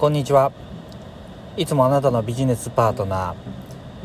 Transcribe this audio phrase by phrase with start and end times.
[0.00, 0.50] こんにちは。
[1.58, 3.34] いつもあなたのビジネスパートナー、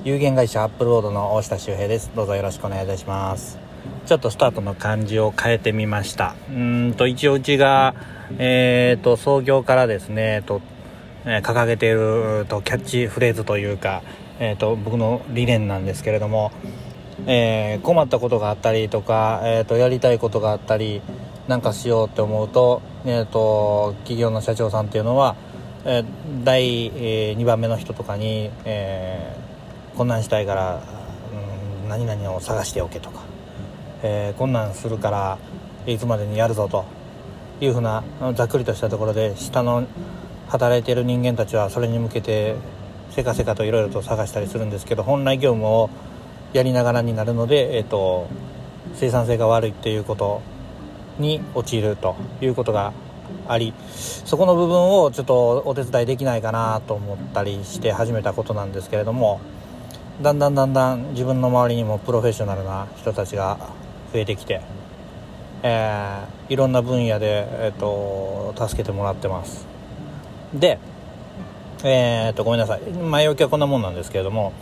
[0.03, 2.11] 有限会社アップロードの大下修平です。
[2.13, 3.57] どうぞよろしくお願いいたします。
[4.05, 6.35] ちょっとスタートの感じを変えてみました。
[6.49, 7.95] うんと、一応うちが、
[8.37, 10.59] えー、と、創業からですね、と、
[11.23, 14.03] えー、掲げているとキャッチフレーズというか、
[14.41, 16.51] えー、と、僕の理念なんですけれども、
[17.25, 21.01] えー、困ったことがあったりとか、えー、と、やりたいことがあったり、
[21.47, 25.37] なんかしようって思うと,、えーと、企業の社長さんっていうのは、
[25.87, 26.05] えー、
[26.43, 30.81] 第、2番目の人とかに、えー、こんなんしたいから、
[31.83, 33.21] うん、何々を探しておけとか、
[34.01, 35.37] えー、こんなんするから
[35.85, 36.85] いつまでにやるぞと
[37.61, 38.03] いうふうな
[38.33, 39.87] ざっくりとしたところで下の
[40.47, 42.55] 働いている人間たちはそれに向けて
[43.11, 45.91] せかせかといろいろと探したりするんですけど本来業務を
[46.53, 48.27] やりながらになるので、えーと
[48.93, 50.41] 生産性が悪いっていうこと
[51.19, 52.93] に陥るということが
[53.47, 59.39] ありそこの部分をちょっとお手伝いできないかなと思ったりして始めたことなんですけれども
[60.21, 63.57] だんだんだんだん自分の周りにもプロフェッショナルな人たちが
[64.13, 64.61] 増えてきて、
[65.61, 69.67] えー、いろんな分野で、えーと、助けてもらってます。
[70.53, 70.79] で
[71.83, 72.81] えーと、ごめんなさい。
[72.81, 74.53] 前置きはこんなもんなんですけれども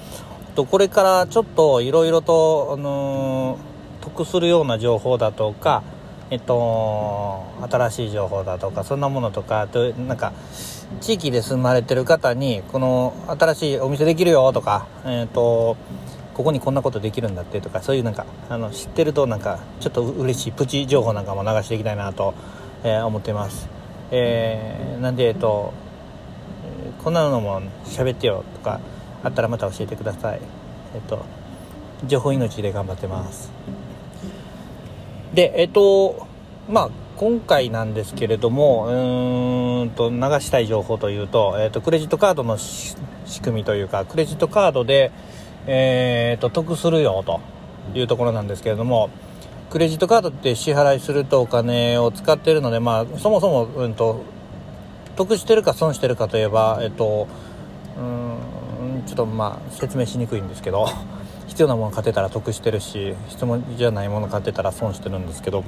[0.55, 5.83] とこれからちょっといろいろと、あのー、得するような情報だとか
[6.29, 10.33] えっと、新しい情報だとかそんなものとかとなんか
[11.01, 15.77] 地域で住まれてる方にこの新しいお店できるよとか、えっと、
[16.33, 22.33] ここにこんなことできるんだってとかそういうなんかあの知ってるとなんかちょっと嬉しいプチ情報なんかも流していきたいなと、
[22.83, 23.69] えー、思ってます、
[24.11, 25.73] えー、なんでえっと
[27.03, 28.79] こんなのも喋ってよとか
[29.23, 30.41] あったらまた教えてください。
[30.95, 31.25] えっと
[32.05, 33.49] 情報命で頑張ってます。
[35.33, 36.27] で、えっと、
[36.69, 42.95] まあ、今回なんですけれども、うんと流したい情報というと、えっと、クレジットカードの仕
[43.41, 45.11] 組みというか、クレジットカードで、
[45.65, 47.39] えー、っと、得するよと
[47.95, 49.09] いうところなんですけれども、
[49.71, 54.23] クレジットカードって支払いするとお金を使っているので、まあ、そもそも、うんと、
[55.15, 57.27] 得してるか損してるかといえば、えっと、
[59.05, 60.87] ちょっとまあ、説明しにくいんですけど、
[61.47, 65.63] 必要なもの買ってたら得してるし質問じゃないもの買ってたら損してるんですけど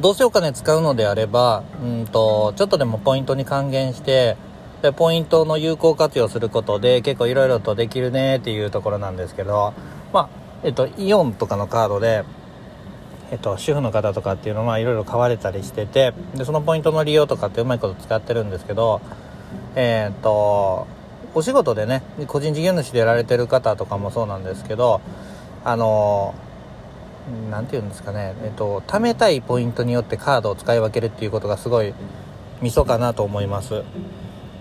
[0.00, 4.36] どうせお金使うのであればうんとちょっとでもポイントに還元して
[4.82, 9.74] でポイントの有効活用することで結構いろいろとできるねっていうところなんですけど
[10.12, 10.28] まあ
[10.64, 12.24] えっとイオンとかのカードで
[13.30, 19.02] えっと、主婦の方とかっていうのはいろいろ買われたりしててでそのポイントの利用とかってうまいこと使ってるんですけど
[19.76, 20.86] えっと
[21.34, 25.00] お仕事でね個人事業主でやられてる方とかもそうなんですけど
[25.64, 26.34] あの
[27.50, 31.92] 何て言うんですかねえっと貯めたいポイントによってカードを使い分けるっていうことがすごい
[32.62, 33.82] ミソかなと思います。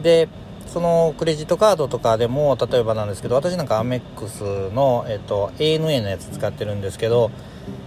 [0.01, 0.29] で
[0.67, 7.31] そのクレジットカードとかでも例えばなんですけど私なんかアメックスの、えっと、ANA のやつ使ってるんですけど、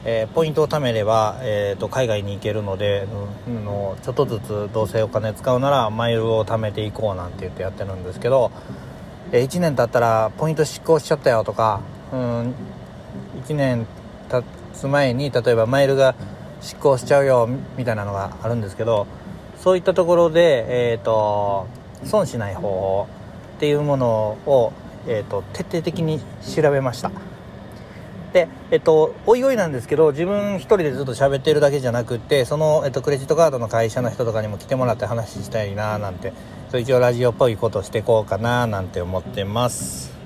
[0.04, 3.06] えー、ポイントを貯めれば、えーと、海外に行けるので、
[3.46, 8.50] うん、のちょっとずつどうせお金使うならマイルを貯めていこうなんて言ってやってるんですけど、
[9.32, 12.54] えー、1年経ったらポイント失効しちゃったよとか、うん、
[13.44, 13.86] 1年
[14.30, 14.42] 経
[14.72, 16.14] つ前に例えばマイルが
[16.62, 19.06] 失効しちゃうよみたいなのがあるんですけど
[19.58, 21.68] そういったところで、えーと
[22.05, 23.09] 損しない方法
[23.56, 24.72] っていうものを、
[25.06, 27.11] えーと、徹底的に調べました。
[28.33, 36.33] でえっとおいおいなんですけど自分一人でずっと喋ってるだけじゃなくってその、えっと、クレジットカードの会社の人とかにも来てもらって話したいななんて
[36.71, 40.21] そう一応ラジオっぽいことしてこうかななんて思ってます。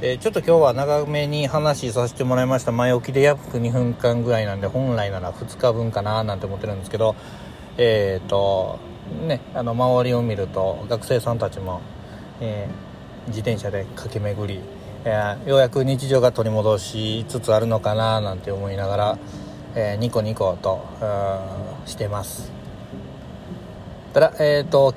[0.00, 2.70] え、ちょっと今日は長めに話させてもらいました。
[2.70, 7.16] 前置きで約2分間ぐらいなんで本来なら2日分かななんて思ってるんですけど
[7.78, 8.80] えっ、と
[9.26, 11.80] ね、あの周りを見ると学生さんたちも、
[12.40, 14.60] えー、自転車で駆け巡り、
[15.04, 19.18] えー、ようやく日常が取り戻しつつあるのかななんて思いながら、
[19.76, 20.84] え、ニコニコと
[21.86, 22.50] してます。
[24.12, 24.94] ただえっ、と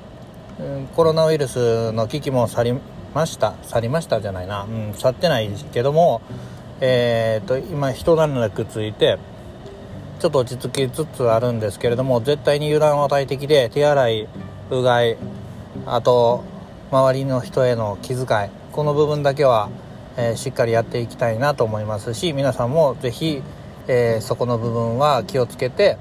[0.96, 2.80] コロナウイルスの危機も去り
[3.14, 6.20] ました去りましたじゃないな、うん、去ってないけども
[6.80, 9.18] えっ、と今一段落ついて
[10.22, 14.28] ちょっと落ち着きつつあるんですけれども絶対に油断は大敵で手洗い
[14.70, 15.18] うがい
[15.84, 16.44] あと
[16.92, 19.68] 周りの人への気遣いこの部分だけは、
[20.16, 23.42] えー、しっかりやっていきたいなと思いますし皆さんも是非、
[23.88, 25.98] えー、そこの部分は気をつけて、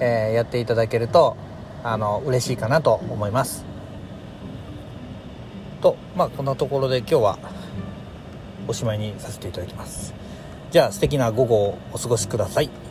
[0.00, 1.36] えー、やっていただけると
[1.84, 3.66] あの嬉しいかなと思います。
[5.82, 7.38] とまあこんなところで今日は
[8.66, 10.14] おしまいにさせていただきます。
[10.70, 12.89] じゃあ素敵な午後をお過ごしください。